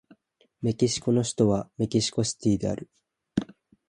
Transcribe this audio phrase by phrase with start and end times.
[0.63, 2.89] メキシコの首都はメキシコシティである